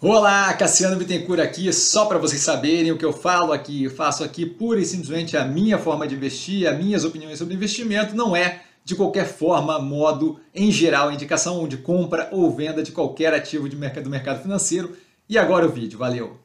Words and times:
Olá, 0.00 0.54
Cassiano 0.54 0.94
Bittencourt 0.94 1.40
aqui, 1.40 1.72
só 1.72 2.06
para 2.06 2.18
vocês 2.18 2.40
saberem 2.40 2.92
o 2.92 2.96
que 2.96 3.04
eu 3.04 3.12
falo 3.12 3.52
aqui, 3.52 3.82
eu 3.82 3.90
faço 3.90 4.22
aqui 4.22 4.46
pura 4.46 4.78
e 4.78 4.84
simplesmente 4.84 5.36
a 5.36 5.44
minha 5.44 5.76
forma 5.76 6.06
de 6.06 6.14
investir, 6.14 6.68
as 6.68 6.78
minhas 6.78 7.04
opiniões 7.04 7.36
sobre 7.36 7.54
investimento, 7.54 8.14
não 8.14 8.36
é 8.36 8.60
de 8.84 8.94
qualquer 8.94 9.26
forma, 9.26 9.76
modo, 9.80 10.38
em 10.54 10.70
geral, 10.70 11.10
indicação 11.10 11.66
de 11.66 11.78
compra 11.78 12.28
ou 12.30 12.48
venda 12.48 12.80
de 12.80 12.92
qualquer 12.92 13.34
ativo 13.34 13.68
de 13.68 13.74
mercado, 13.74 14.04
do 14.04 14.10
mercado 14.10 14.40
financeiro. 14.40 14.96
E 15.28 15.36
agora 15.36 15.66
o 15.66 15.68
vídeo, 15.68 15.98
valeu! 15.98 16.38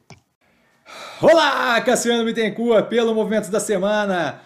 Olá, 1.22 1.80
Cassiano 1.80 2.24
Bittencourt, 2.24 2.88
pelo 2.88 3.14
Movimento 3.14 3.52
da 3.52 3.60
Semana. 3.60 4.40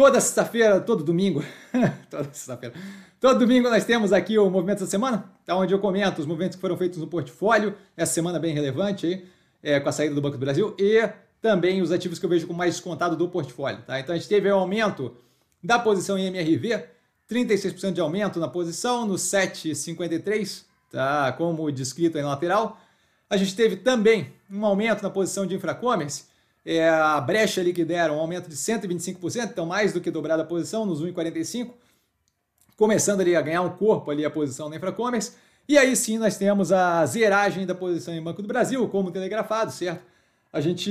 Toda 0.00 0.18
sexta-feira, 0.18 0.80
todo 0.80 1.04
domingo, 1.04 1.44
toda 2.08 2.24
sexta-feira, 2.32 2.74
todo 3.20 3.40
domingo 3.40 3.68
nós 3.68 3.84
temos 3.84 4.14
aqui 4.14 4.38
o 4.38 4.48
Movimento 4.48 4.80
da 4.80 4.86
Semana, 4.86 5.30
tá, 5.44 5.54
onde 5.54 5.74
eu 5.74 5.78
comento 5.78 6.22
os 6.22 6.26
movimentos 6.26 6.56
que 6.56 6.60
foram 6.62 6.74
feitos 6.74 6.98
no 6.98 7.06
portfólio, 7.06 7.74
essa 7.94 8.10
semana 8.10 8.38
bem 8.38 8.54
relevante 8.54 9.06
aí, 9.06 9.26
é, 9.62 9.78
com 9.78 9.90
a 9.90 9.92
saída 9.92 10.14
do 10.14 10.22
Banco 10.22 10.38
do 10.38 10.40
Brasil, 10.40 10.74
e 10.78 11.06
também 11.42 11.82
os 11.82 11.92
ativos 11.92 12.18
que 12.18 12.24
eu 12.24 12.30
vejo 12.30 12.46
com 12.46 12.54
mais 12.54 12.76
descontado 12.76 13.14
do 13.14 13.28
portfólio. 13.28 13.82
Tá? 13.86 14.00
Então 14.00 14.14
a 14.14 14.16
gente 14.16 14.26
teve 14.26 14.50
um 14.50 14.58
aumento 14.58 15.14
da 15.62 15.78
posição 15.78 16.16
em 16.16 16.28
MRV, 16.28 16.82
36% 17.30 17.92
de 17.92 18.00
aumento 18.00 18.40
na 18.40 18.48
posição, 18.48 19.06
no 19.06 19.16
7,53, 19.16 20.64
tá? 20.90 21.30
como 21.32 21.70
descrito 21.70 22.16
aí 22.16 22.22
na 22.22 22.30
lateral. 22.30 22.80
A 23.28 23.36
gente 23.36 23.54
teve 23.54 23.76
também 23.76 24.32
um 24.50 24.64
aumento 24.64 25.02
na 25.02 25.10
posição 25.10 25.44
de 25.44 25.54
infracommerce, 25.54 26.24
é, 26.64 26.88
a 26.88 27.20
brecha 27.20 27.60
ali 27.60 27.72
que 27.72 27.84
deram, 27.84 28.16
um 28.16 28.20
aumento 28.20 28.48
de 28.48 28.56
125%, 28.56 29.50
então 29.50 29.66
mais 29.66 29.92
do 29.92 30.00
que 30.00 30.10
dobrada 30.10 30.42
a 30.42 30.46
posição 30.46 30.84
nos 30.84 31.02
1,45%, 31.02 31.70
começando 32.76 33.20
ali 33.20 33.36
a 33.36 33.42
ganhar 33.42 33.62
um 33.62 33.70
corpo 33.70 34.10
ali 34.10 34.24
a 34.24 34.30
posição 34.30 34.68
na 34.68 34.76
infracommerce. 34.76 35.32
E 35.68 35.76
aí 35.76 35.94
sim 35.94 36.18
nós 36.18 36.36
temos 36.36 36.72
a 36.72 37.04
zeragem 37.06 37.66
da 37.66 37.74
posição 37.74 38.14
em 38.14 38.22
Banco 38.22 38.42
do 38.42 38.48
Brasil, 38.48 38.88
como 38.88 39.10
telegrafado, 39.10 39.70
certo? 39.70 40.02
A 40.52 40.60
gente 40.60 40.90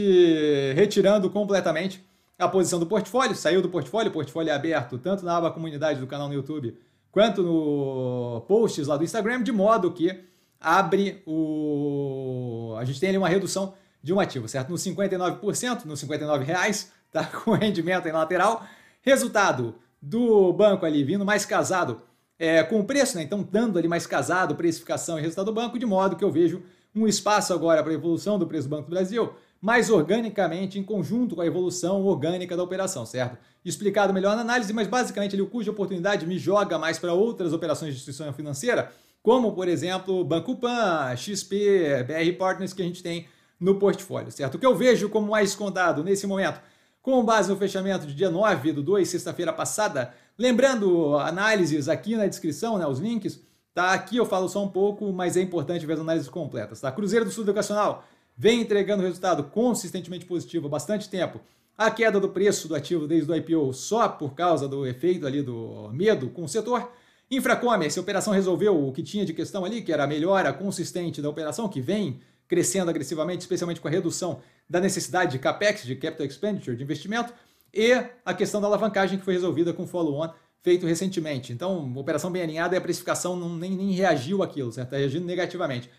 retirando 0.73 1.29
completamente 1.29 2.03
a 2.37 2.47
posição 2.47 2.79
do 2.79 2.85
portfólio, 2.85 3.35
saiu 3.35 3.61
do 3.61 3.69
portfólio, 3.69 4.09
o 4.09 4.13
portfólio 4.13 4.51
é 4.51 4.53
aberto 4.53 4.97
tanto 4.97 5.25
na 5.25 5.35
aba 5.35 5.51
comunidade 5.51 5.99
do 5.99 6.07
canal 6.07 6.29
no 6.29 6.33
YouTube 6.33 6.77
quanto 7.11 7.41
no 7.43 8.41
posts 8.47 8.87
lá 8.87 8.97
do 8.97 9.03
Instagram, 9.03 9.43
de 9.43 9.51
modo 9.51 9.91
que 9.91 10.23
abre 10.59 11.21
o. 11.25 12.75
A 12.77 12.85
gente 12.85 12.99
tem 12.99 13.09
ali 13.09 13.17
uma 13.17 13.29
redução 13.29 13.73
de 14.01 14.13
um 14.13 14.19
ativo, 14.19 14.47
certo? 14.47 14.69
Nos 14.69 14.83
59%, 14.83 15.85
nos 15.85 15.99
59 15.99 16.43
reais, 16.43 16.91
tá 17.11 17.25
com 17.25 17.51
rendimento 17.51 18.07
em 18.07 18.11
lateral. 18.11 18.65
Resultado 19.01 19.75
do 20.01 20.53
banco 20.53 20.85
ali 20.85 21.03
vindo 21.03 21.25
mais 21.25 21.45
casado 21.45 22.01
é, 22.37 22.63
com 22.63 22.79
o 22.79 22.83
preço, 22.83 23.17
né? 23.17 23.23
Então, 23.23 23.47
dando 23.49 23.77
ali 23.77 23.87
mais 23.87 24.07
casado 24.07 24.55
precificação 24.55 25.17
e 25.19 25.21
resultado 25.21 25.47
do 25.47 25.53
banco, 25.53 25.77
de 25.77 25.85
modo 25.85 26.15
que 26.15 26.23
eu 26.23 26.31
vejo 26.31 26.63
um 26.95 27.07
espaço 27.07 27.53
agora 27.53 27.83
para 27.83 27.91
a 27.91 27.95
evolução 27.95 28.39
do 28.39 28.47
preço 28.47 28.67
do 28.67 28.75
Banco 28.75 28.89
do 28.89 28.95
Brasil 28.95 29.33
mais 29.61 29.89
organicamente 29.89 30.79
em 30.79 30.83
conjunto 30.83 31.35
com 31.35 31.41
a 31.41 31.45
evolução 31.45 32.01
orgânica 32.05 32.55
da 32.55 32.63
operação, 32.63 33.05
certo? 33.05 33.37
Explicado 33.63 34.13
melhor 34.13 34.35
na 34.35 34.41
análise, 34.41 34.71
mas 34.71 34.87
basicamente 34.87 35.35
ali 35.35 35.41
o 35.41 35.47
custo 35.47 35.65
de 35.65 35.69
oportunidade 35.69 36.25
me 36.25 36.37
joga 36.37 36.77
mais 36.79 36.97
para 36.97 37.13
outras 37.13 37.51
operações 37.51 37.93
de 37.93 37.97
instituição 37.97 38.31
financeira 38.31 38.91
como 39.21 39.51
por 39.51 39.67
exemplo 39.67 40.23
Banco 40.23 40.55
Pan, 40.55 41.13
XP, 41.15 42.05
BR 42.07 42.37
Partners 42.37 42.73
que 42.73 42.81
a 42.81 42.85
gente 42.85 43.03
tem 43.03 43.27
no 43.59 43.75
portfólio, 43.75 44.31
certo? 44.31 44.55
O 44.55 44.59
que 44.59 44.65
eu 44.65 44.75
vejo 44.75 45.09
como 45.09 45.31
mais 45.31 45.49
escondado 45.49 46.03
nesse 46.03 46.25
momento, 46.25 46.61
com 47.01 47.23
base 47.23 47.49
no 47.49 47.57
fechamento 47.57 48.05
de 48.05 48.13
dia 48.13 48.29
9 48.29 48.71
do 48.73 48.83
2, 48.83 49.07
sexta-feira 49.07 49.51
passada, 49.51 50.13
lembrando 50.37 51.17
análises 51.17 51.89
aqui 51.89 52.15
na 52.15 52.27
descrição, 52.27 52.77
né, 52.77 52.85
os 52.87 52.99
links, 52.99 53.41
tá? 53.73 53.93
Aqui 53.93 54.17
eu 54.17 54.25
falo 54.25 54.47
só 54.47 54.63
um 54.63 54.69
pouco, 54.69 55.11
mas 55.11 55.35
é 55.35 55.41
importante 55.41 55.85
ver 55.85 55.93
as 55.93 55.99
análises 55.99 56.29
completas, 56.29 56.79
tá? 56.79 56.91
Cruzeiro 56.91 57.25
do 57.25 57.31
Sul 57.31 57.43
Educacional 57.43 58.03
vem 58.37 58.61
entregando 58.61 59.03
resultado 59.03 59.43
consistentemente 59.43 60.25
positivo 60.25 60.67
há 60.67 60.69
bastante 60.69 61.09
tempo. 61.09 61.41
A 61.77 61.89
queda 61.91 62.19
do 62.19 62.29
preço 62.29 62.67
do 62.67 62.75
ativo 62.75 63.07
desde 63.07 63.31
o 63.31 63.35
IPO 63.35 63.73
só 63.73 64.07
por 64.07 64.33
causa 64.33 64.67
do 64.67 64.85
efeito 64.85 65.25
ali 65.25 65.41
do 65.41 65.89
medo 65.91 66.29
com 66.29 66.43
o 66.43 66.47
setor 66.47 66.89
Infracommerce, 67.31 67.99
a 67.99 68.01
operação 68.01 68.33
resolveu 68.33 68.87
o 68.87 68.91
que 68.91 69.03
tinha 69.03 69.23
de 69.23 69.33
questão 69.33 69.63
ali, 69.63 69.83
que 69.83 69.93
era 69.93 70.03
a 70.03 70.07
melhora 70.07 70.51
consistente 70.51 71.21
da 71.21 71.29
operação, 71.29 71.69
que 71.69 71.79
vem 71.79 72.19
crescendo 72.49 72.89
agressivamente, 72.89 73.41
especialmente 73.41 73.79
com 73.79 73.87
a 73.87 73.91
redução 73.91 74.41
da 74.67 74.81
necessidade 74.81 75.31
de 75.31 75.39
CAPEX, 75.39 75.83
de 75.83 75.95
Capital 75.95 76.25
Expenditure, 76.25 76.75
de 76.75 76.83
investimento, 76.83 77.31
e 77.71 77.93
a 78.25 78.33
questão 78.33 78.59
da 78.59 78.67
alavancagem 78.67 79.19
que 79.19 79.23
foi 79.23 79.35
resolvida 79.35 79.71
com 79.71 79.85
follow-on 79.85 80.33
feito 80.61 80.87
recentemente. 80.87 81.53
Então, 81.53 81.95
operação 81.95 82.31
bem 82.31 82.41
alinhada 82.41 82.75
e 82.75 82.77
a 82.77 82.81
precificação 82.81 83.35
não, 83.35 83.55
nem, 83.55 83.71
nem 83.71 83.91
reagiu 83.91 84.41
àquilo? 84.41 84.69
Está 84.69 84.97
reagindo 84.97 85.25
negativamente. 85.25 85.89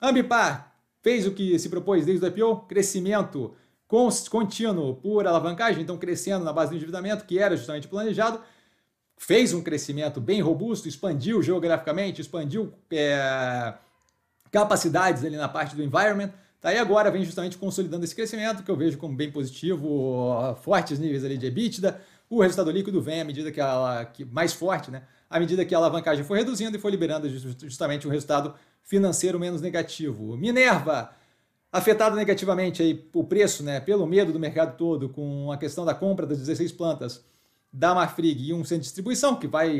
Ambipar 0.00 0.72
fez 1.02 1.26
o 1.26 1.32
que 1.32 1.58
se 1.58 1.68
propôs 1.68 2.06
desde 2.06 2.24
o 2.24 2.28
IPO, 2.28 2.66
crescimento 2.68 3.54
contínuo 4.30 4.94
por 4.94 5.26
alavancagem, 5.26 5.82
então 5.82 5.98
crescendo 5.98 6.44
na 6.44 6.52
base 6.52 6.70
do 6.70 6.76
endividamento, 6.76 7.24
que 7.24 7.38
era 7.38 7.56
justamente 7.56 7.88
planejado, 7.88 8.40
fez 9.16 9.52
um 9.52 9.62
crescimento 9.62 10.20
bem 10.20 10.40
robusto, 10.40 10.88
expandiu 10.88 11.42
geograficamente, 11.42 12.20
expandiu 12.20 12.72
é, 12.90 13.74
capacidades 14.50 15.24
ali 15.24 15.36
na 15.36 15.48
parte 15.48 15.74
do 15.74 15.82
environment. 15.82 16.30
Tá? 16.60 16.72
E 16.72 16.78
agora 16.78 17.10
vem 17.10 17.24
justamente 17.24 17.58
consolidando 17.58 18.04
esse 18.04 18.14
crescimento, 18.14 18.62
que 18.62 18.70
eu 18.70 18.76
vejo 18.76 18.98
como 18.98 19.14
bem 19.14 19.30
positivo, 19.30 20.56
fortes 20.62 20.98
níveis 20.98 21.24
ali 21.24 21.38
de 21.38 21.46
EBITDA. 21.46 22.00
O 22.28 22.42
resultado 22.42 22.70
líquido 22.70 23.00
vem 23.00 23.20
à 23.20 23.24
medida 23.24 23.52
que 23.52 23.60
ela 23.60 24.04
que 24.04 24.24
mais 24.24 24.52
forte, 24.52 24.90
né? 24.90 25.02
À 25.30 25.38
medida 25.38 25.64
que 25.64 25.74
a 25.74 25.78
alavancagem 25.78 26.24
foi 26.24 26.38
reduzindo 26.38 26.76
e 26.76 26.80
foi 26.80 26.90
liberando 26.90 27.28
justamente 27.28 28.06
um 28.06 28.10
resultado 28.10 28.54
financeiro 28.82 29.38
menos 29.38 29.60
negativo. 29.60 30.36
Minerva, 30.36 31.10
afetado 31.72 32.16
negativamente 32.16 32.82
aí 32.82 33.08
o 33.12 33.24
preço, 33.24 33.62
né, 33.62 33.80
pelo 33.80 34.06
medo 34.06 34.32
do 34.32 34.38
mercado 34.38 34.76
todo 34.76 35.08
com 35.08 35.52
a 35.52 35.58
questão 35.58 35.84
da 35.84 35.94
compra 35.94 36.26
das 36.26 36.38
16 36.38 36.72
plantas 36.72 37.24
da 37.76 37.94
Marfrig 37.94 38.48
e 38.48 38.54
um 38.54 38.64
centro 38.64 38.80
de 38.80 38.86
distribuição, 38.86 39.36
que 39.36 39.46
vai 39.46 39.70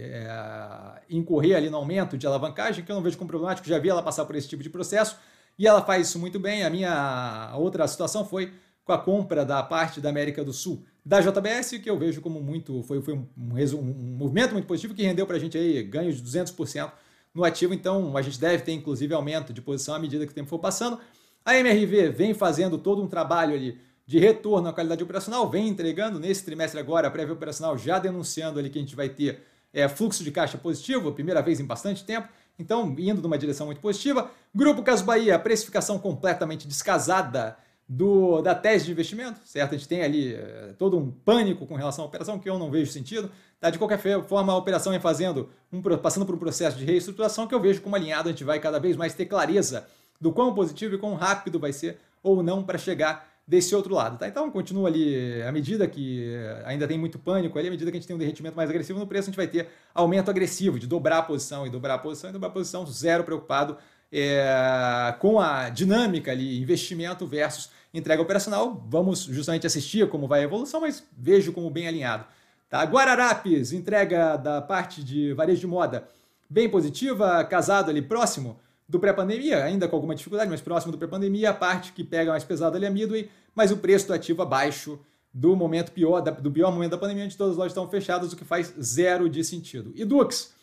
é, 0.00 1.02
incorrer 1.10 1.54
ali 1.54 1.68
no 1.68 1.76
aumento 1.76 2.16
de 2.16 2.26
alavancagem, 2.26 2.82
que 2.82 2.90
eu 2.90 2.96
não 2.96 3.02
vejo 3.02 3.18
como 3.18 3.28
problemático, 3.28 3.68
já 3.68 3.78
vi 3.78 3.90
ela 3.90 4.02
passar 4.02 4.24
por 4.24 4.34
esse 4.36 4.48
tipo 4.48 4.62
de 4.62 4.70
processo, 4.70 5.18
e 5.58 5.66
ela 5.66 5.82
faz 5.82 6.08
isso 6.08 6.18
muito 6.18 6.40
bem. 6.40 6.64
A 6.64 6.70
minha 6.70 7.52
outra 7.56 7.86
situação 7.86 8.24
foi 8.24 8.54
com 8.82 8.92
a 8.92 8.98
compra 8.98 9.44
da 9.44 9.62
parte 9.62 10.00
da 10.00 10.08
América 10.08 10.42
do 10.42 10.52
Sul 10.52 10.82
da 11.04 11.20
JBS, 11.20 11.72
que 11.82 11.90
eu 11.90 11.98
vejo 11.98 12.22
como 12.22 12.40
muito, 12.40 12.82
foi, 12.84 13.02
foi 13.02 13.12
um, 13.12 13.28
um, 13.36 13.80
um 13.80 14.16
movimento 14.16 14.54
muito 14.54 14.66
positivo 14.66 14.94
que 14.94 15.02
rendeu 15.02 15.26
para 15.26 15.36
a 15.36 15.38
gente 15.38 15.58
aí 15.58 15.82
ganhos 15.82 16.16
de 16.16 16.22
200% 16.22 16.90
no 17.34 17.44
ativo, 17.44 17.74
então 17.74 18.16
a 18.16 18.22
gente 18.22 18.40
deve 18.40 18.62
ter 18.62 18.72
inclusive 18.72 19.12
aumento 19.12 19.52
de 19.52 19.60
posição 19.60 19.94
à 19.94 19.98
medida 19.98 20.24
que 20.24 20.32
o 20.32 20.34
tempo 20.34 20.48
for 20.48 20.58
passando. 20.58 20.98
A 21.44 21.54
MRV 21.58 22.08
vem 22.08 22.32
fazendo 22.32 22.78
todo 22.78 23.02
um 23.02 23.06
trabalho 23.06 23.54
ali 23.54 23.78
de 24.06 24.18
retorno 24.18 24.68
à 24.68 24.72
qualidade 24.72 25.02
operacional, 25.02 25.50
vem 25.50 25.68
entregando 25.68 26.20
nesse 26.20 26.44
trimestre 26.44 26.78
agora, 26.78 27.08
a 27.08 27.10
prévia 27.10 27.34
operacional 27.34 27.76
já 27.76 27.98
denunciando 27.98 28.58
ali 28.58 28.70
que 28.70 28.78
a 28.78 28.80
gente 28.80 28.94
vai 28.94 29.08
ter 29.08 29.42
é, 29.72 29.88
fluxo 29.88 30.22
de 30.22 30.30
caixa 30.30 30.56
positivo, 30.56 31.12
primeira 31.12 31.42
vez 31.42 31.58
em 31.58 31.64
bastante 31.64 32.04
tempo, 32.04 32.28
então 32.58 32.94
indo 32.98 33.20
numa 33.20 33.36
direção 33.36 33.66
muito 33.66 33.80
positiva. 33.80 34.30
Grupo 34.54 34.82
Caso 34.82 35.04
Bahia, 35.04 35.38
precificação 35.38 35.98
completamente 35.98 36.68
descasada 36.68 37.56
do, 37.88 38.40
da 38.42 38.54
tese 38.54 38.86
de 38.86 38.92
investimento, 38.92 39.40
certo? 39.44 39.74
A 39.74 39.78
gente 39.78 39.88
tem 39.88 40.02
ali 40.02 40.34
é, 40.34 40.74
todo 40.78 40.96
um 40.96 41.10
pânico 41.10 41.66
com 41.66 41.74
relação 41.74 42.04
à 42.04 42.08
operação, 42.08 42.38
que 42.38 42.48
eu 42.48 42.58
não 42.58 42.70
vejo 42.70 42.90
sentido. 42.90 43.30
Tá? 43.60 43.70
De 43.70 43.78
qualquer 43.78 43.98
forma, 44.26 44.52
a 44.52 44.56
operação 44.56 44.92
é 44.92 44.98
fazendo 44.98 45.50
um, 45.72 45.80
passando 45.98 46.26
por 46.26 46.34
um 46.34 46.38
processo 46.38 46.76
de 46.76 46.84
reestruturação 46.84 47.46
que 47.46 47.54
eu 47.54 47.60
vejo 47.60 47.82
como 47.82 47.96
alinhado, 47.96 48.28
a 48.28 48.32
gente 48.32 48.44
vai 48.44 48.58
cada 48.58 48.78
vez 48.78 48.96
mais 48.96 49.14
ter 49.14 49.26
clareza 49.26 49.86
do 50.20 50.32
quão 50.32 50.54
positivo 50.54 50.94
e 50.94 50.98
quão 50.98 51.14
rápido 51.14 51.58
vai 51.58 51.72
ser 51.72 51.98
ou 52.22 52.42
não 52.42 52.62
para 52.62 52.78
chegar 52.78 53.35
desse 53.46 53.74
outro 53.76 53.94
lado, 53.94 54.18
tá? 54.18 54.26
Então 54.26 54.50
continua 54.50 54.88
ali, 54.88 55.40
à 55.42 55.52
medida 55.52 55.86
que 55.86 56.34
ainda 56.64 56.88
tem 56.88 56.98
muito 56.98 57.16
pânico 57.18 57.56
ali, 57.58 57.68
à 57.68 57.70
medida 57.70 57.90
que 57.90 57.96
a 57.96 58.00
gente 58.00 58.06
tem 58.06 58.16
um 58.16 58.18
derretimento 58.18 58.56
mais 58.56 58.68
agressivo 58.68 58.98
no 58.98 59.06
preço, 59.06 59.28
a 59.28 59.30
gente 59.30 59.36
vai 59.36 59.46
ter 59.46 59.68
aumento 59.94 60.28
agressivo 60.30 60.80
de 60.80 60.86
dobrar 60.86 61.18
a 61.18 61.22
posição 61.22 61.64
e 61.64 61.70
dobrar 61.70 61.94
a 61.94 61.98
posição 61.98 62.30
e 62.30 62.32
dobrar 62.32 62.48
a 62.48 62.52
posição, 62.52 62.84
zero 62.86 63.22
preocupado 63.22 63.76
é, 64.10 65.14
com 65.20 65.38
a 65.38 65.68
dinâmica 65.68 66.32
ali, 66.32 66.60
investimento 66.60 67.24
versus 67.24 67.70
entrega 67.94 68.20
operacional. 68.20 68.84
Vamos 68.88 69.22
justamente 69.22 69.66
assistir 69.66 70.08
como 70.08 70.26
vai 70.26 70.40
a 70.40 70.44
evolução, 70.44 70.80
mas 70.80 71.04
vejo 71.16 71.52
como 71.52 71.70
bem 71.70 71.86
alinhado. 71.86 72.24
Tá? 72.68 72.82
Guararapes, 72.82 73.72
entrega 73.72 74.36
da 74.36 74.60
parte 74.60 75.04
de 75.04 75.32
varejo 75.34 75.60
de 75.60 75.66
moda 75.68 76.08
bem 76.50 76.68
positiva, 76.68 77.44
casado 77.44 77.90
ali 77.90 78.02
próximo 78.02 78.58
do 78.88 79.00
pré-pandemia, 79.00 79.64
ainda 79.64 79.88
com 79.88 79.96
alguma 79.96 80.14
dificuldade, 80.14 80.50
mas 80.50 80.60
próximo 80.60 80.92
do 80.92 80.98
pré-pandemia, 80.98 81.50
a 81.50 81.54
parte 81.54 81.92
que 81.92 82.04
pega 82.04 82.30
mais 82.30 82.44
pesado 82.44 82.76
ali 82.76 82.84
é 82.84 82.88
a 82.88 82.90
Midway, 82.90 83.30
mas 83.54 83.72
o 83.72 83.76
preço 83.78 84.06
do 84.06 84.14
ativo 84.14 84.42
abaixo 84.42 84.98
do 85.32 85.54
momento 85.54 85.92
pior, 85.92 86.20
do 86.20 86.50
pior 86.50 86.72
momento 86.72 86.92
da 86.92 86.98
pandemia, 86.98 87.24
onde 87.24 87.36
todas 87.36 87.52
as 87.52 87.58
lojas 87.58 87.72
estão 87.72 87.88
fechadas, 87.88 88.32
o 88.32 88.36
que 88.36 88.44
faz 88.44 88.72
zero 88.80 89.28
de 89.28 89.44
sentido. 89.44 89.92
E 89.94 90.04
Dux 90.04 90.54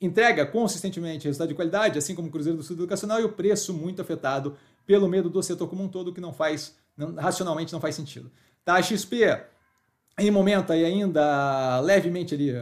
entrega 0.00 0.46
consistentemente 0.46 1.26
resultado 1.26 1.48
de 1.48 1.54
qualidade, 1.54 1.98
assim 1.98 2.14
como 2.14 2.28
o 2.28 2.30
Cruzeiro 2.30 2.56
do 2.56 2.64
Sul 2.64 2.76
Educacional, 2.76 3.20
e 3.20 3.24
o 3.24 3.32
preço 3.32 3.74
muito 3.74 4.00
afetado 4.00 4.56
pelo 4.86 5.08
medo 5.08 5.28
do 5.28 5.42
setor 5.42 5.68
como 5.68 5.82
um 5.82 5.88
todo, 5.88 6.12
que 6.12 6.20
não 6.20 6.32
faz, 6.32 6.76
não, 6.96 7.14
racionalmente 7.16 7.72
não 7.72 7.80
faz 7.80 7.94
sentido. 7.94 8.30
Tá, 8.64 8.80
XP, 8.80 9.38
em 10.18 10.30
momento 10.30 10.72
aí 10.72 10.84
ainda 10.84 11.80
levemente 11.80 12.34
ali, 12.34 12.52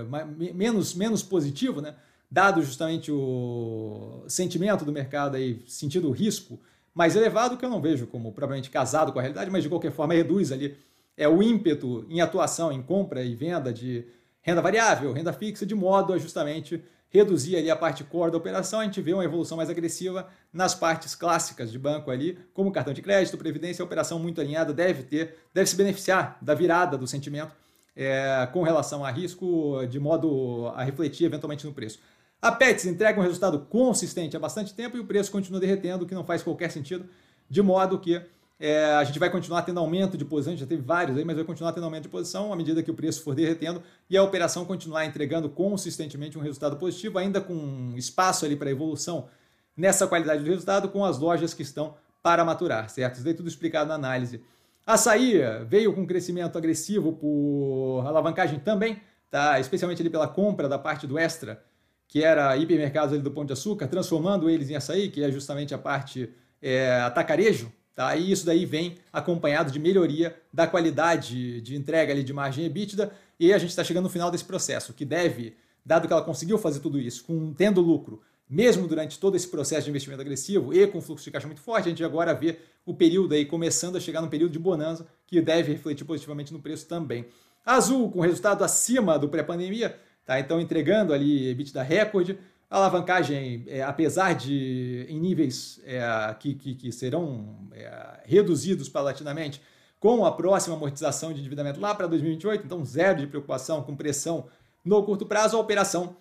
menos, 0.55 0.95
menos 0.95 1.23
positivo, 1.23 1.81
né? 1.81 1.95
Dado 2.31 2.63
justamente 2.63 3.11
o 3.11 4.25
sentimento 4.29 4.85
do 4.85 4.93
mercado 4.93 5.37
aí, 5.37 5.63
sentido 5.67 6.11
risco 6.11 6.59
mais 6.95 7.15
elevado, 7.15 7.57
que 7.57 7.65
eu 7.65 7.71
não 7.71 7.81
vejo 7.81 8.07
como 8.07 8.33
propriamente 8.33 8.71
casado 8.71 9.13
com 9.13 9.19
a 9.19 9.23
realidade, 9.23 9.51
mas 9.51 9.63
de 9.63 9.69
qualquer 9.69 9.93
forma 9.93 10.15
reduz 10.15 10.51
ali 10.51 10.77
é 11.17 11.29
o 11.29 11.43
ímpeto 11.43 12.07
em 12.09 12.21
atuação, 12.21 12.73
em 12.73 12.83
compra 12.83 13.23
e 13.23 13.35
venda 13.35 13.73
de 13.73 14.05
renda 14.43 14.63
variável, 14.63 15.13
renda 15.13 15.33
fixa, 15.33 15.67
de 15.67 15.75
modo 15.75 16.13
a 16.13 16.19
justamente 16.19 16.83
reduzir 17.09 17.57
ali 17.57 17.71
a 17.71 17.77
parte 17.77 18.05
core 18.05 18.31
da 18.31 18.37
operação, 18.37 18.81
a 18.81 18.85
gente 18.85 19.01
vê 19.01 19.13
uma 19.13 19.25
evolução 19.25 19.57
mais 19.57 19.71
agressiva 19.71 20.29
nas 20.53 20.75
partes 20.75 21.15
clássicas 21.15 21.71
de 21.71 21.79
banco 21.79 22.11
ali, 22.11 22.39
como 22.53 22.73
cartão 22.73 22.93
de 22.93 23.01
crédito, 23.01 23.39
previdência, 23.39 23.83
a 23.83 23.87
operação 23.87 24.19
muito 24.19 24.41
alinhada 24.41 24.73
deve 24.73 25.03
ter, 25.03 25.37
deve 25.55 25.69
se 25.69 25.77
beneficiar 25.77 26.39
da 26.43 26.55
virada 26.55 26.99
do 26.99 27.07
sentimento 27.07 27.55
é, 27.97 28.47
com 28.53 28.63
relação 28.63 29.05
a 29.05 29.11
risco, 29.11 29.85
de 29.89 29.99
modo 29.99 30.69
a 30.75 30.85
refletir 30.85 31.25
eventualmente 31.25 31.67
no 31.67 31.73
preço. 31.73 31.99
A 32.41 32.53
Pets 32.53 32.85
entrega 32.85 33.19
um 33.19 33.23
resultado 33.23 33.61
consistente 33.61 34.37
há 34.37 34.41
bastante 34.41 34.75
tempo 34.75 34.97
e 34.97 35.01
o 35.01 35.07
preço 35.07 35.33
continua 35.33 35.59
derretendo, 35.59 36.05
o 36.05 36.07
que 36.07 36.15
não 36.15 36.25
faz 36.25 36.43
qualquer 36.43 36.71
sentido, 36.71 37.09
de 37.49 37.63
modo 37.63 37.99
que 37.99 38.21
é, 38.59 38.85
a 38.95 39.05
gente 39.05 39.19
vai 39.19 39.31
continuar 39.31 39.63
tendo 39.63 39.81
aumento 39.81 40.17
de 40.17 40.25
posição, 40.25 40.57
já 40.57 40.67
teve 40.67 40.83
vários 40.83 41.17
aí, 41.17 41.25
mas 41.25 41.37
vai 41.37 41.45
continuar 41.45 41.73
tendo 41.73 41.85
aumento 41.85 42.05
de 42.05 42.09
posição 42.09 42.53
à 42.53 42.57
medida 42.57 42.83
que 42.83 42.91
o 42.91 42.95
preço 42.95 43.23
for 43.23 43.35
derretendo 43.35 43.83
e 44.09 44.17
a 44.17 44.23
operação 44.23 44.65
continuar 44.65 45.05
entregando 45.07 45.49
consistentemente 45.49 46.39
um 46.39 46.41
resultado 46.41 46.77
positivo, 46.77 47.19
ainda 47.19 47.41
com 47.41 47.93
espaço 47.97 48.45
ali 48.45 48.57
para 48.57 48.71
evolução 48.71 49.29
nessa 49.77 50.07
qualidade 50.07 50.43
do 50.43 50.49
resultado, 50.49 50.89
com 50.89 51.05
as 51.05 51.19
lojas 51.19 51.53
que 51.53 51.63
estão 51.63 51.95
para 52.23 52.45
maturar, 52.45 52.89
certo? 52.89 53.17
Isso 53.17 53.25
daí 53.25 53.35
tudo 53.35 53.49
explicado 53.49 53.89
na 53.89 53.95
análise. 53.95 54.43
Açaí 54.87 55.41
veio 55.67 55.93
com 55.93 56.07
crescimento 56.07 56.57
agressivo 56.57 57.13
por 57.13 58.05
alavancagem 58.07 58.61
também, 58.61 59.01
tá? 59.29 59.59
especialmente 59.59 60.01
ali 60.01 60.09
pela 60.09 60.29
compra 60.29 60.69
da 60.69 60.79
parte 60.79 61.07
do 61.07 61.19
Extra, 61.19 61.63
que 62.07 62.23
era 62.23 62.57
hipermercados 62.57 63.13
ali 63.13 63.23
do 63.23 63.33
Pão 63.33 63.45
de 63.45 63.53
Açúcar, 63.53 63.89
transformando 63.89 64.49
eles 64.49 64.71
em 64.71 64.77
açaí, 64.77 65.11
que 65.11 65.25
é 65.25 65.31
justamente 65.31 65.75
a 65.75 65.79
parte 65.79 66.33
é, 66.63 67.01
atacarejo, 67.01 67.73
Tá? 67.97 68.15
E 68.15 68.31
isso 68.31 68.45
daí 68.45 68.67
vem 68.67 68.99
acompanhado 69.11 69.73
de 69.73 69.79
melhoria 69.79 70.37
da 70.53 70.67
qualidade 70.67 71.63
de 71.63 71.75
entrega 71.75 72.13
ali 72.13 72.23
de 72.23 72.31
margem 72.31 72.67
EBITDA 72.67 73.11
e 73.41 73.55
a 73.55 73.59
gente 73.59 73.71
está 73.71 73.83
chegando 73.83 74.05
no 74.05 74.11
final 74.11 74.31
desse 74.31 74.45
processo, 74.45 74.93
que 74.93 75.03
deve, 75.03 75.57
dado 75.83 76.07
que 76.07 76.13
ela 76.13 76.21
conseguiu 76.21 76.59
fazer 76.59 76.81
tudo 76.81 77.01
isso, 77.01 77.25
com 77.25 77.55
tendo 77.55 77.81
lucro, 77.81 78.21
mesmo 78.49 78.87
durante 78.87 79.19
todo 79.19 79.37
esse 79.37 79.49
processo 79.49 79.85
de 79.85 79.91
investimento 79.91 80.23
agressivo 80.23 80.73
e 80.73 80.87
com 80.87 81.01
fluxo 81.01 81.25
de 81.25 81.31
caixa 81.31 81.47
muito 81.47 81.61
forte, 81.61 81.87
a 81.87 81.89
gente 81.89 82.05
agora 82.05 82.33
vê 82.33 82.59
o 82.85 82.95
período 82.95 83.35
aí 83.35 83.45
começando 83.45 83.97
a 83.97 84.01
chegar 84.01 84.21
num 84.21 84.29
período 84.29 84.53
de 84.53 84.59
bonança 84.59 85.07
que 85.27 85.41
deve 85.41 85.73
refletir 85.73 86.05
positivamente 86.05 86.53
no 86.53 86.61
preço 86.61 86.87
também. 86.87 87.27
Azul, 87.65 88.11
com 88.11 88.21
resultado 88.21 88.63
acima 88.63 89.19
do 89.19 89.29
pré-pandemia, 89.29 89.99
tá? 90.25 90.39
então 90.39 90.61
entregando 90.61 91.13
ali 91.13 91.49
EBITDA 91.49 91.83
recorde, 91.83 92.39
a 92.71 92.77
alavancagem, 92.77 93.65
é, 93.67 93.83
apesar 93.83 94.35
de 94.35 95.07
em 95.09 95.19
níveis 95.19 95.81
é, 95.85 96.35
que, 96.39 96.55
que, 96.55 96.75
que, 96.75 96.93
serão 96.93 97.69
é, 97.73 98.21
reduzidos 98.25 98.89
paulatinamente, 98.89 99.61
com 99.99 100.25
a 100.25 100.33
próxima 100.33 100.77
amortização 100.77 101.33
de 101.33 101.41
endividamento 101.41 101.81
lá 101.81 101.95
para 101.95 102.07
2028, 102.07 102.65
então 102.65 102.85
zero 102.85 103.19
de 103.19 103.27
preocupação 103.27 103.83
com 103.83 103.97
pressão 103.97 104.47
no 104.85 105.03
curto 105.03 105.27
prazo, 105.27 105.57
a 105.57 105.61
operação 105.61 106.17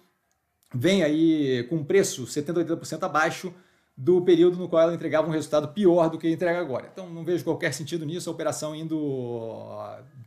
vem 0.76 1.04
aí 1.04 1.64
com 1.70 1.84
preço 1.84 2.26
70% 2.26 2.66
80% 2.66 3.04
abaixo 3.04 3.54
do 3.98 4.22
período 4.22 4.58
no 4.58 4.68
qual 4.68 4.84
ela 4.84 4.94
entregava 4.94 5.28
um 5.28 5.32
resultado 5.32 5.70
pior 5.70 6.10
do 6.10 6.18
que 6.18 6.30
entrega 6.30 6.60
agora. 6.60 6.90
Então 6.92 7.10
não 7.10 7.24
vejo 7.24 7.44
qualquer 7.46 7.74
sentido 7.74 8.06
nisso, 8.06 8.30
a 8.30 8.34
operação 8.34 8.76
indo 8.76 9.70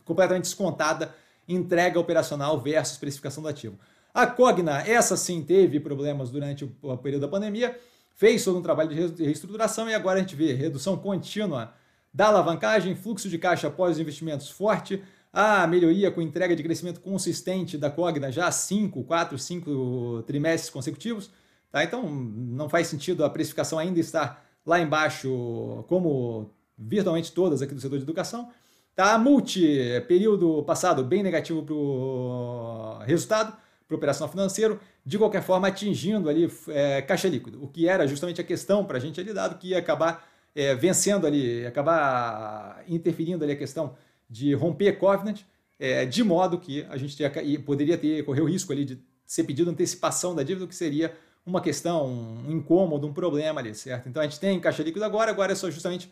completamente 0.04 0.44
descontada, 0.44 1.14
entrega 1.46 2.00
operacional 2.00 2.58
versus 2.58 2.96
precificação 2.96 3.42
do 3.42 3.48
ativo. 3.48 3.78
A 4.14 4.26
Cogna, 4.26 4.80
essa 4.80 5.16
sim 5.16 5.42
teve 5.42 5.78
problemas 5.78 6.30
durante 6.30 6.64
o 6.64 6.96
período 6.96 7.22
da 7.22 7.28
pandemia, 7.28 7.78
fez 8.14 8.42
todo 8.42 8.58
um 8.58 8.62
trabalho 8.62 8.88
de 8.88 9.22
reestruturação 9.22 9.88
e 9.88 9.94
agora 9.94 10.18
a 10.18 10.22
gente 10.22 10.34
vê 10.34 10.54
redução 10.54 10.96
contínua 10.96 11.74
da 12.12 12.28
alavancagem, 12.28 12.96
fluxo 12.96 13.28
de 13.28 13.38
caixa 13.38 13.68
após 13.68 13.96
os 13.96 14.00
investimentos 14.00 14.48
forte, 14.48 15.02
a 15.40 15.69
melhoria 15.69 16.11
com 16.11 16.20
entrega 16.20 16.56
de 16.56 16.64
crescimento 16.64 16.99
consistente 16.99 17.79
da 17.79 17.88
Cogna 17.88 18.32
já 18.32 18.49
há 18.49 18.50
5, 18.50 19.05
4, 19.05 19.38
5 19.38 20.25
trimestres 20.26 20.69
consecutivos. 20.69 21.31
Tá? 21.70 21.85
Então 21.85 22.11
não 22.11 22.69
faz 22.69 22.88
sentido 22.88 23.25
a 23.25 23.31
precificação 23.31 23.79
ainda 23.79 24.00
estar 24.00 24.44
lá 24.67 24.81
embaixo, 24.81 25.85
como 25.87 26.50
virtualmente 26.76 27.31
todas 27.31 27.62
aqui 27.62 27.73
do 27.73 27.81
setor 27.81 27.99
de 27.99 28.02
educação. 28.02 28.50
Tá? 28.96 29.14
A 29.14 29.19
Multi, 29.19 30.02
período 30.08 30.64
passado 30.64 31.05
bem 31.05 31.23
negativo 31.23 31.62
para 31.62 31.75
o 31.75 32.99
resultado 33.06 33.56
para 33.87 33.96
operação 33.96 34.29
financeiro, 34.29 34.81
de 35.06 35.19
qualquer 35.19 35.43
forma 35.44 35.69
atingindo 35.69 36.29
ali 36.29 36.52
é, 36.67 37.00
caixa 37.00 37.29
líquido, 37.29 37.62
o 37.62 37.69
que 37.69 37.88
era 37.88 38.08
justamente 38.08 38.40
a 38.40 38.44
questão 38.44 38.85
para 38.85 38.99
a 38.99 39.00
gente 39.00 39.20
ali 39.20 39.32
dado 39.32 39.56
que 39.56 39.69
ia 39.69 39.79
acabar 39.79 40.29
é, 40.52 40.75
vencendo 40.75 41.29
ali, 41.29 41.64
acabar 41.64 42.82
interferindo 42.88 43.44
ali 43.44 43.52
a 43.52 43.56
questão 43.56 43.94
de 44.28 44.54
romper 44.54 44.98
Covenant, 44.98 45.40
é, 45.78 46.04
de 46.04 46.22
modo 46.22 46.58
que 46.58 46.84
a 46.88 46.96
gente 46.96 47.16
poderia 47.64 47.96
ter, 47.96 48.25
correr 48.25 48.40
o 48.40 48.44
risco 48.46 48.72
ali 48.72 48.84
de 48.84 49.00
ser 49.25 49.44
pedido 49.44 49.70
antecipação 49.70 50.34
da 50.34 50.42
dívida, 50.42 50.64
o 50.64 50.69
que 50.69 50.75
seria 50.75 51.14
uma 51.46 51.60
questão, 51.60 52.06
um 52.06 52.50
incômodo, 52.50 53.06
um 53.06 53.12
problema 53.12 53.60
ali, 53.60 53.75
certo? 53.75 54.08
Então 54.08 54.20
a 54.22 54.26
gente 54.26 54.38
tem 54.38 54.58
caixa 54.60 54.82
líquido 54.82 55.04
agora, 55.04 55.30
agora 55.30 55.52
é 55.52 55.54
só 55.54 55.70
justamente 55.70 56.10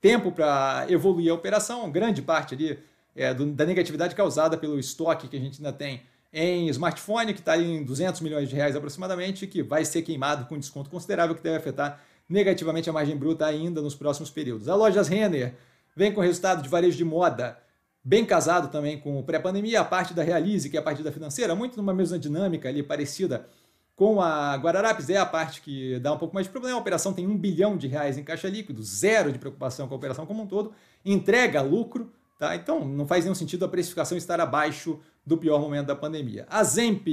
tempo 0.00 0.30
para 0.30 0.86
evoluir 0.88 1.30
a 1.30 1.34
operação, 1.34 1.90
grande 1.90 2.22
parte 2.22 2.54
ali 2.54 2.78
é, 3.16 3.34
do, 3.34 3.46
da 3.46 3.64
negatividade 3.64 4.14
causada 4.14 4.56
pelo 4.56 4.78
estoque 4.78 5.26
que 5.26 5.36
a 5.36 5.40
gente 5.40 5.58
ainda 5.58 5.72
tem 5.72 6.02
em 6.32 6.68
smartphone, 6.68 7.32
que 7.32 7.40
está 7.40 7.56
em 7.56 7.82
200 7.82 8.20
milhões 8.20 8.48
de 8.48 8.54
reais 8.54 8.76
aproximadamente, 8.76 9.46
que 9.46 9.62
vai 9.62 9.84
ser 9.84 10.02
queimado 10.02 10.44
com 10.46 10.58
desconto 10.58 10.90
considerável, 10.90 11.34
que 11.34 11.42
deve 11.42 11.56
afetar 11.56 12.00
negativamente 12.28 12.88
a 12.90 12.92
margem 12.92 13.16
bruta 13.16 13.46
ainda 13.46 13.80
nos 13.80 13.94
próximos 13.94 14.30
períodos. 14.30 14.68
A 14.68 14.74
Lojas 14.74 15.08
Renner 15.08 15.54
vem 15.98 16.12
com 16.12 16.20
resultado 16.20 16.62
de 16.62 16.68
varejo 16.68 16.96
de 16.96 17.04
moda 17.04 17.58
bem 18.04 18.24
casado 18.24 18.70
também 18.70 19.00
com 19.00 19.18
o 19.18 19.22
pré-pandemia, 19.24 19.80
a 19.80 19.84
parte 19.84 20.14
da 20.14 20.22
Realize, 20.22 20.70
que 20.70 20.76
é 20.76 20.80
a 20.80 20.82
parte 20.82 21.02
da 21.02 21.10
financeira, 21.10 21.56
muito 21.56 21.76
numa 21.76 21.92
mesma 21.92 22.16
dinâmica 22.16 22.68
ali 22.68 22.84
parecida 22.84 23.46
com 23.96 24.22
a 24.22 24.54
Guararapes, 24.54 25.10
é 25.10 25.16
a 25.16 25.26
parte 25.26 25.60
que 25.60 25.98
dá 25.98 26.12
um 26.12 26.16
pouco 26.16 26.32
mais 26.32 26.46
de 26.46 26.52
problema. 26.52 26.76
A 26.76 26.80
operação 26.80 27.12
tem 27.12 27.26
um 27.26 27.36
bilhão 27.36 27.76
de 27.76 27.88
reais 27.88 28.16
em 28.16 28.22
caixa 28.22 28.48
líquido, 28.48 28.80
zero 28.80 29.32
de 29.32 29.40
preocupação 29.40 29.88
com 29.88 29.94
a 29.94 29.96
operação 29.96 30.24
como 30.24 30.44
um 30.44 30.46
todo, 30.46 30.72
entrega 31.04 31.60
lucro, 31.62 32.12
tá? 32.38 32.54
Então 32.54 32.84
não 32.84 33.04
faz 33.04 33.24
nenhum 33.24 33.34
sentido 33.34 33.64
a 33.64 33.68
precificação 33.68 34.16
estar 34.16 34.40
abaixo 34.40 35.00
do 35.26 35.36
pior 35.36 35.60
momento 35.60 35.88
da 35.88 35.96
pandemia. 35.96 36.46
A 36.48 36.62
Zemp, 36.62 37.08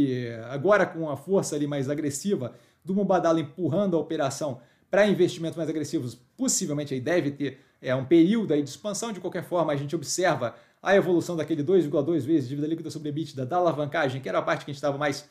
agora 0.52 0.86
com 0.86 1.10
a 1.10 1.18
força 1.18 1.56
ali 1.56 1.66
mais 1.66 1.90
agressiva 1.90 2.54
do 2.84 2.94
Mubadala 2.94 3.40
empurrando 3.40 3.98
a 3.98 4.00
operação 4.00 4.60
para 4.92 5.08
investimentos 5.08 5.58
mais 5.58 5.70
agressivos, 5.70 6.14
possivelmente 6.38 6.94
aí 6.94 7.02
deve 7.02 7.32
ter 7.32 7.60
é, 7.86 7.96
um 7.96 8.04
período 8.04 8.54
aí 8.54 8.62
de 8.62 8.70
expansão. 8.70 9.12
De 9.12 9.20
qualquer 9.20 9.44
forma, 9.44 9.72
a 9.72 9.76
gente 9.76 9.96
observa 9.96 10.56
a 10.82 10.96
evolução 10.96 11.36
daquele 11.36 11.64
2,2 11.64 12.22
vezes 12.22 12.50
dívida 12.50 12.68
líquida 12.68 12.90
sobre 12.90 13.10
EBITDA 13.10 13.46
da 13.46 13.58
alavancagem, 13.58 14.22
que 14.22 14.28
era 14.28 14.40
a 14.40 14.42
parte 14.42 14.66
que 14.66 14.72
a 14.72 14.74
gente 14.74 14.78
estava 14.78 14.98
mais 14.98 15.30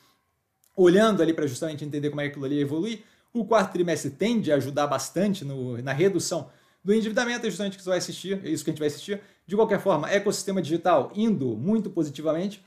olhando 0.77 1.23
ali 1.23 1.33
para 1.33 1.47
justamente 1.47 1.85
entender 1.85 2.11
como 2.11 2.21
é 2.21 2.25
que 2.25 2.31
aquilo 2.31 2.45
ali 2.45 2.57
ia 2.57 2.63
evoluir. 2.63 3.03
O 3.33 3.45
quarto 3.45 3.73
trimestre 3.73 4.11
tende 4.11 4.53
a 4.53 4.57
ajudar 4.57 4.87
bastante 4.87 5.45
no, 5.45 5.81
na 5.83 5.93
redução 5.93 6.49
do 6.85 6.93
endividamento, 6.93 7.47
é 7.47 7.51
justamente 7.51 7.77
que 7.77 7.83
você 7.83 7.89
vai 7.89 7.99
assistir, 7.99 8.41
é 8.45 8.51
isso 8.51 8.63
que 8.63 8.71
a 8.71 8.73
gente 8.73 8.81
vai 8.81 8.89
assistir. 8.89 9.21
De 9.47 9.57
qualquer 9.57 9.81
forma, 9.81 10.11
ecossistema 10.11 10.61
digital 10.61 11.11
indo 11.15 11.57
muito 11.57 11.91
positivamente. 11.91 12.65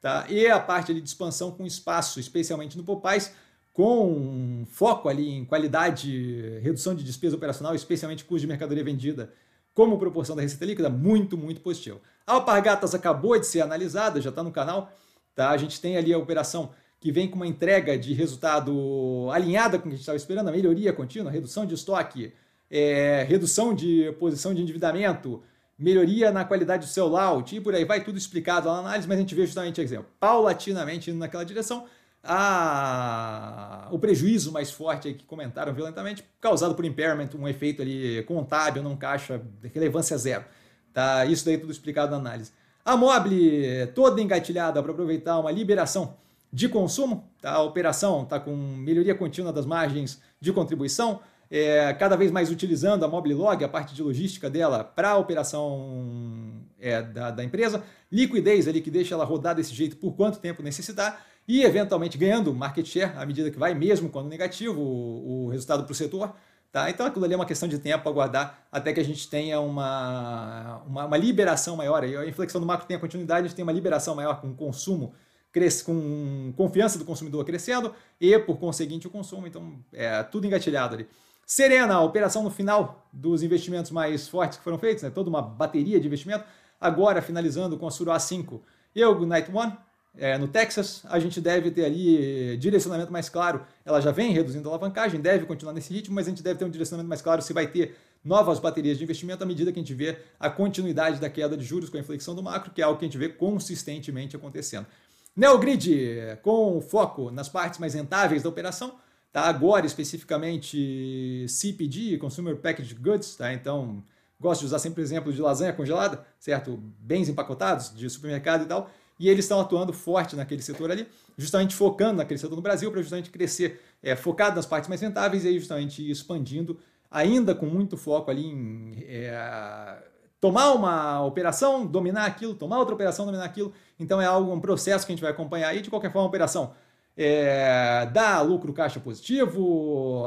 Tá? 0.00 0.26
E 0.28 0.46
a 0.46 0.58
parte 0.58 0.90
ali 0.90 1.00
de 1.00 1.08
expansão 1.08 1.50
com 1.50 1.66
espaço, 1.66 2.18
especialmente 2.18 2.76
no 2.76 2.82
Popais, 2.82 3.34
com 3.72 4.64
foco 4.68 5.08
ali 5.08 5.28
em 5.30 5.44
qualidade, 5.44 6.58
redução 6.62 6.94
de 6.94 7.04
despesa 7.04 7.36
operacional, 7.36 7.74
especialmente 7.74 8.24
custo 8.24 8.40
de 8.40 8.46
mercadoria 8.46 8.84
vendida, 8.84 9.32
como 9.72 9.98
proporção 9.98 10.34
da 10.34 10.42
receita 10.42 10.64
líquida, 10.64 10.90
muito, 10.90 11.36
muito 11.38 11.60
positivo. 11.60 12.00
A 12.26 12.34
Alpargatas 12.34 12.94
acabou 12.94 13.38
de 13.38 13.46
ser 13.46 13.60
analisada, 13.60 14.20
já 14.20 14.30
está 14.30 14.42
no 14.42 14.50
canal. 14.50 14.92
Tá? 15.34 15.50
A 15.50 15.56
gente 15.56 15.80
tem 15.80 15.96
ali 15.96 16.12
a 16.12 16.18
operação 16.18 16.70
que 17.00 17.10
vem 17.10 17.28
com 17.28 17.36
uma 17.36 17.46
entrega 17.46 17.96
de 17.96 18.12
resultado 18.12 19.28
alinhada 19.32 19.78
com 19.78 19.84
o 19.84 19.88
que 19.88 19.88
a 19.88 19.92
gente 19.92 20.00
estava 20.00 20.16
esperando, 20.16 20.48
a 20.48 20.52
melhoria 20.52 20.92
contínua, 20.92 21.30
redução 21.30 21.64
de 21.64 21.74
estoque, 21.74 22.32
é, 22.70 23.24
redução 23.26 23.74
de 23.74 24.12
posição 24.18 24.52
de 24.52 24.60
endividamento, 24.60 25.42
melhoria 25.78 26.30
na 26.30 26.44
qualidade 26.44 26.86
do 26.86 26.90
seu 26.90 27.08
layout 27.08 27.56
e 27.56 27.60
por 27.60 27.74
aí 27.74 27.86
vai, 27.86 28.04
tudo 28.04 28.18
explicado 28.18 28.68
lá 28.68 28.74
na 28.74 28.80
análise, 28.80 29.08
mas 29.08 29.16
a 29.16 29.20
gente 29.20 29.34
vê 29.34 29.46
justamente 29.46 29.80
exemplo, 29.80 30.08
paulatinamente 30.20 31.10
indo 31.10 31.18
naquela 31.18 31.42
direção, 31.42 31.86
a... 32.22 33.88
o 33.90 33.98
prejuízo 33.98 34.52
mais 34.52 34.70
forte 34.70 35.08
aí 35.08 35.14
que 35.14 35.24
comentaram 35.24 35.72
violentamente, 35.72 36.24
causado 36.40 36.74
por 36.74 36.84
impairment, 36.84 37.30
um 37.38 37.48
efeito 37.48 37.82
ali 37.82 38.22
contábil, 38.24 38.82
não 38.82 38.96
caixa, 38.96 39.40
relevância 39.74 40.16
zero. 40.18 40.44
Tá? 40.92 41.24
Isso 41.26 41.44
daí 41.44 41.58
tudo 41.58 41.72
explicado 41.72 42.10
na 42.12 42.18
análise. 42.18 42.52
A 42.84 42.96
Mobile 42.96 43.86
toda 43.94 44.20
engatilhada 44.20 44.82
para 44.82 44.92
aproveitar 44.92 45.38
uma 45.38 45.50
liberação 45.50 46.16
de 46.52 46.68
consumo, 46.68 47.24
tá? 47.40 47.52
a 47.52 47.62
operação 47.62 48.22
está 48.22 48.40
com 48.40 48.54
melhoria 48.56 49.14
contínua 49.14 49.52
das 49.52 49.64
margens 49.64 50.20
de 50.40 50.52
contribuição, 50.52 51.20
é, 51.50 51.92
cada 51.94 52.16
vez 52.16 52.30
mais 52.30 52.50
utilizando 52.50 53.04
a 53.04 53.08
Mobile 53.08 53.34
Log, 53.34 53.64
a 53.64 53.68
parte 53.68 53.94
de 53.94 54.02
logística 54.02 54.48
dela, 54.48 54.84
para 54.84 55.10
a 55.10 55.16
operação 55.16 56.60
é, 56.80 57.02
da, 57.02 57.30
da, 57.30 57.44
empresa, 57.44 57.82
liquidez 58.10 58.68
ali 58.68 58.80
que 58.80 58.90
deixa 58.90 59.14
ela 59.14 59.24
rodar 59.24 59.54
desse 59.54 59.74
jeito 59.74 59.96
por 59.96 60.12
quanto 60.12 60.38
tempo 60.38 60.62
necessitar, 60.62 61.26
e 61.50 61.64
eventualmente 61.64 62.16
ganhando 62.16 62.54
market 62.54 62.86
share 62.86 63.10
à 63.16 63.26
medida 63.26 63.50
que 63.50 63.58
vai, 63.58 63.74
mesmo 63.74 64.08
quando 64.08 64.28
negativo 64.28 64.80
o, 64.80 65.46
o 65.46 65.48
resultado 65.48 65.82
para 65.82 65.90
o 65.90 65.94
setor. 65.96 66.32
Tá? 66.70 66.88
Então 66.88 67.04
aquilo 67.04 67.24
ali 67.24 67.34
é 67.34 67.36
uma 67.36 67.44
questão 67.44 67.68
de 67.68 67.76
tempo 67.76 68.08
aguardar 68.08 68.68
até 68.70 68.92
que 68.92 69.00
a 69.00 69.04
gente 69.04 69.28
tenha 69.28 69.58
uma, 69.58 70.80
uma, 70.86 71.06
uma 71.06 71.16
liberação 71.16 71.74
maior. 71.74 72.04
E 72.04 72.16
a 72.16 72.24
inflexão 72.24 72.60
do 72.60 72.66
macro 72.68 72.86
tem 72.86 72.96
a 72.96 73.00
continuidade, 73.00 73.46
a 73.46 73.48
gente 73.48 73.56
tem 73.56 73.64
uma 73.64 73.72
liberação 73.72 74.14
maior 74.14 74.40
com 74.40 74.46
o 74.46 74.54
consumo, 74.54 75.12
cresce, 75.50 75.82
com 75.82 76.54
confiança 76.56 76.96
do 77.00 77.04
consumidor 77.04 77.44
crescendo 77.44 77.92
e, 78.20 78.38
por 78.38 78.56
conseguinte, 78.56 79.08
o 79.08 79.10
consumo. 79.10 79.48
Então 79.48 79.74
é 79.92 80.22
tudo 80.22 80.46
engatilhado 80.46 80.94
ali. 80.94 81.08
Serena, 81.44 81.94
a 81.94 82.00
operação 82.00 82.44
no 82.44 82.50
final 82.50 83.08
dos 83.12 83.42
investimentos 83.42 83.90
mais 83.90 84.28
fortes 84.28 84.56
que 84.56 84.62
foram 84.62 84.78
feitos, 84.78 85.02
né? 85.02 85.10
toda 85.10 85.28
uma 85.28 85.42
bateria 85.42 85.98
de 85.98 86.06
investimento, 86.06 86.44
agora 86.80 87.20
finalizando 87.20 87.76
com 87.76 87.88
a 87.88 87.90
Suro 87.90 88.12
A5 88.12 88.60
e 88.94 89.04
o 89.04 89.26
Night 89.26 89.50
One, 89.52 89.76
é, 90.16 90.36
no 90.36 90.48
Texas, 90.48 91.02
a 91.08 91.18
gente 91.18 91.40
deve 91.40 91.70
ter 91.70 91.84
ali 91.84 92.56
direcionamento 92.56 93.12
mais 93.12 93.28
claro. 93.28 93.64
Ela 93.84 94.00
já 94.00 94.10
vem 94.10 94.32
reduzindo 94.32 94.68
a 94.68 94.72
alavancagem, 94.72 95.20
deve 95.20 95.46
continuar 95.46 95.72
nesse 95.72 95.92
ritmo, 95.92 96.14
mas 96.14 96.26
a 96.26 96.30
gente 96.30 96.42
deve 96.42 96.58
ter 96.58 96.64
um 96.64 96.70
direcionamento 96.70 97.08
mais 97.08 97.22
claro 97.22 97.40
se 97.42 97.52
vai 97.52 97.66
ter 97.66 97.96
novas 98.24 98.58
baterias 98.58 98.98
de 98.98 99.04
investimento 99.04 99.42
à 99.42 99.46
medida 99.46 99.72
que 99.72 99.78
a 99.78 99.82
gente 99.82 99.94
vê 99.94 100.18
a 100.38 100.50
continuidade 100.50 101.20
da 101.20 101.30
queda 101.30 101.56
de 101.56 101.64
juros 101.64 101.88
com 101.88 101.96
a 101.96 102.00
inflexão 102.00 102.34
do 102.34 102.42
macro, 102.42 102.72
que 102.72 102.82
é 102.82 102.84
algo 102.84 102.98
que 102.98 103.04
a 103.04 103.08
gente 103.08 103.16
vê 103.16 103.28
consistentemente 103.28 104.36
acontecendo. 104.36 104.86
Neogrid, 105.34 106.38
com 106.42 106.80
foco 106.80 107.30
nas 107.30 107.48
partes 107.48 107.78
mais 107.78 107.94
rentáveis 107.94 108.42
da 108.42 108.48
operação, 108.48 108.96
tá? 109.32 109.42
agora 109.42 109.86
especificamente 109.86 111.46
CPG, 111.48 112.18
Consumer 112.18 112.56
Packaged 112.56 112.96
Goods, 112.96 113.36
tá? 113.36 113.52
então 113.52 114.02
gosto 114.38 114.60
de 114.60 114.66
usar 114.66 114.80
sempre 114.80 115.02
o 115.02 115.04
exemplo 115.04 115.32
de 115.32 115.40
lasanha 115.40 115.72
congelada, 115.72 116.26
certo? 116.38 116.76
Bens 116.98 117.28
empacotados 117.28 117.94
de 117.94 118.10
supermercado 118.10 118.64
e 118.64 118.66
tal 118.66 118.90
e 119.20 119.28
eles 119.28 119.44
estão 119.44 119.60
atuando 119.60 119.92
forte 119.92 120.34
naquele 120.34 120.62
setor 120.62 120.90
ali, 120.90 121.06
justamente 121.36 121.74
focando 121.74 122.14
naquele 122.14 122.40
setor 122.40 122.56
no 122.56 122.62
Brasil 122.62 122.90
para 122.90 123.02
justamente 123.02 123.28
crescer, 123.28 123.78
é, 124.02 124.16
focado 124.16 124.56
nas 124.56 124.64
partes 124.64 124.88
mais 124.88 125.02
rentáveis 125.02 125.44
e 125.44 125.48
aí 125.48 125.58
justamente 125.58 126.10
expandindo, 126.10 126.78
ainda 127.10 127.54
com 127.54 127.66
muito 127.66 127.98
foco 127.98 128.30
ali 128.30 128.46
em 128.46 129.04
é, 129.06 130.02
tomar 130.40 130.72
uma 130.72 131.22
operação, 131.22 131.86
dominar 131.86 132.24
aquilo, 132.24 132.54
tomar 132.54 132.78
outra 132.78 132.94
operação, 132.94 133.26
dominar 133.26 133.44
aquilo. 133.44 133.74
Então 133.98 134.22
é 134.22 134.24
algo, 134.24 134.50
um 134.50 134.60
processo 134.60 135.04
que 135.04 135.12
a 135.12 135.14
gente 135.14 135.22
vai 135.22 135.32
acompanhar 135.32 135.68
aí, 135.68 135.82
de 135.82 135.90
qualquer 135.90 136.10
forma, 136.10 136.26
a 136.26 136.28
operação 136.28 136.72
é, 137.14 138.06
dá 138.06 138.40
lucro 138.40 138.72
caixa 138.72 138.98
positivo, 138.98 140.24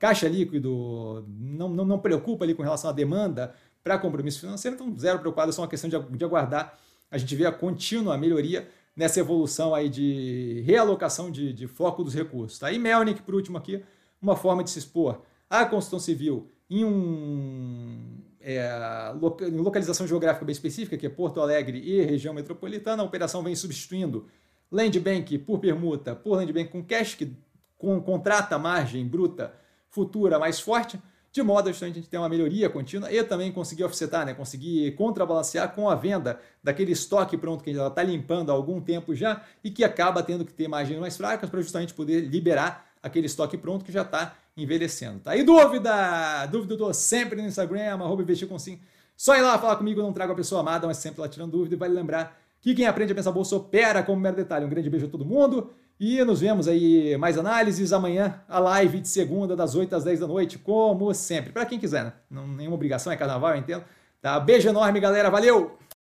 caixa 0.00 0.28
líquido 0.28 1.24
não, 1.28 1.68
não, 1.68 1.84
não 1.84 1.98
preocupa 2.00 2.44
ali 2.44 2.54
com 2.54 2.62
relação 2.64 2.90
à 2.90 2.92
demanda 2.92 3.54
para 3.84 3.98
compromisso 3.98 4.40
financeiro, 4.40 4.74
então 4.74 4.98
zero 4.98 5.20
preocupado, 5.20 5.50
é 5.50 5.52
só 5.52 5.62
uma 5.62 5.68
questão 5.68 5.88
de, 5.88 5.96
de 6.16 6.24
aguardar 6.24 6.76
a 7.12 7.18
gente 7.18 7.36
vê 7.36 7.44
a 7.44 7.52
contínua 7.52 8.16
melhoria 8.16 8.66
nessa 8.96 9.20
evolução 9.20 9.74
aí 9.74 9.88
de 9.88 10.62
realocação 10.66 11.30
de, 11.30 11.52
de 11.52 11.66
foco 11.66 12.02
dos 12.02 12.14
recursos. 12.14 12.58
Tá? 12.58 12.72
E 12.72 12.78
Melnick, 12.78 13.22
por 13.22 13.34
último 13.34 13.58
aqui, 13.58 13.84
uma 14.20 14.34
forma 14.34 14.64
de 14.64 14.70
se 14.70 14.78
expor 14.78 15.20
à 15.48 15.64
construção 15.66 16.00
civil 16.00 16.50
em 16.70 16.84
um 16.84 18.18
é, 18.40 19.12
localização 19.52 20.06
geográfica 20.06 20.44
bem 20.44 20.52
específica, 20.52 20.96
que 20.96 21.06
é 21.06 21.10
Porto 21.10 21.40
Alegre 21.40 21.78
e 21.78 22.02
região 22.02 22.32
metropolitana, 22.32 23.02
a 23.02 23.06
operação 23.06 23.42
vem 23.42 23.54
substituindo 23.54 24.26
Land 24.70 24.98
Bank 24.98 25.38
por 25.38 25.58
permuta 25.58 26.16
por 26.16 26.36
Land 26.36 26.50
Bank 26.50 26.70
com 26.70 26.82
cash, 26.82 27.14
que 27.14 27.30
com, 27.76 28.00
contrata 28.00 28.58
margem 28.58 29.06
bruta 29.06 29.54
futura 29.90 30.38
mais 30.38 30.58
forte, 30.58 30.98
de 31.32 31.42
modo 31.42 31.70
a 31.70 31.72
gente 31.72 32.02
ter 32.02 32.18
uma 32.18 32.28
melhoria 32.28 32.68
contínua 32.68 33.10
e 33.10 33.24
também 33.24 33.50
conseguir 33.50 33.84
offsetar, 33.84 34.26
né? 34.26 34.34
conseguir 34.34 34.92
contrabalancear 34.92 35.74
com 35.74 35.88
a 35.88 35.94
venda 35.94 36.38
daquele 36.62 36.92
estoque 36.92 37.38
pronto 37.38 37.64
que 37.64 37.70
ela 37.70 37.88
está 37.88 38.02
limpando 38.02 38.50
há 38.50 38.54
algum 38.54 38.80
tempo 38.82 39.14
já 39.14 39.42
e 39.64 39.70
que 39.70 39.82
acaba 39.82 40.22
tendo 40.22 40.44
que 40.44 40.52
ter 40.52 40.68
margens 40.68 41.00
mais 41.00 41.16
fracas 41.16 41.48
para 41.48 41.62
justamente 41.62 41.94
poder 41.94 42.20
liberar 42.20 42.86
aquele 43.02 43.26
estoque 43.26 43.56
pronto 43.56 43.82
que 43.82 43.90
já 43.90 44.02
está 44.02 44.36
envelhecendo. 44.54 45.20
Tá 45.20 45.30
aí 45.30 45.42
dúvida? 45.42 46.44
Dúvida 46.46 46.74
eu 46.74 46.78
tô 46.78 46.92
sempre 46.92 47.40
no 47.40 47.48
Instagram, 47.48 47.94
arroba 47.94 48.22
investir 48.22 48.46
com 48.46 48.58
sim. 48.58 48.78
Só 49.16 49.34
ir 49.34 49.40
lá 49.40 49.58
falar 49.58 49.76
comigo, 49.76 50.02
não 50.02 50.12
trago 50.12 50.34
a 50.34 50.36
pessoa 50.36 50.60
amada, 50.60 50.86
mas 50.86 50.98
sempre 50.98 51.22
lá 51.22 51.28
tirando 51.28 51.52
dúvida 51.52 51.74
e 51.74 51.78
vale 51.78 51.94
lembrar 51.94 52.38
que 52.60 52.74
quem 52.74 52.86
aprende 52.86 53.12
a 53.12 53.14
pensar 53.14 53.32
bolsa 53.32 53.56
opera 53.56 54.02
como 54.02 54.20
mero 54.20 54.36
detalhe. 54.36 54.66
Um 54.66 54.68
grande 54.68 54.90
beijo 54.90 55.06
a 55.06 55.08
todo 55.08 55.24
mundo 55.24 55.72
e 56.04 56.24
nos 56.24 56.40
vemos 56.40 56.66
aí 56.66 57.16
mais 57.16 57.38
análises 57.38 57.92
amanhã, 57.92 58.40
a 58.48 58.58
live 58.58 58.98
de 58.98 59.06
segunda, 59.06 59.54
das 59.54 59.76
8 59.76 59.94
às 59.94 60.02
10 60.02 60.18
da 60.18 60.26
noite, 60.26 60.58
como 60.58 61.14
sempre. 61.14 61.52
Para 61.52 61.64
quem 61.64 61.78
quiser, 61.78 62.02
né? 62.02 62.12
Não, 62.28 62.44
nenhuma 62.44 62.74
obrigação, 62.74 63.12
é 63.12 63.16
carnaval, 63.16 63.50
eu 63.50 63.58
entendo. 63.58 63.84
Tá? 64.20 64.40
Beijo 64.40 64.68
enorme, 64.68 64.98
galera. 64.98 65.30
Valeu! 65.30 65.78